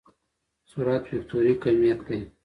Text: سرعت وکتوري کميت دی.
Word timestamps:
سرعت 0.71 1.05
وکتوري 1.13 1.53
کميت 1.63 1.99
دی. 2.07 2.19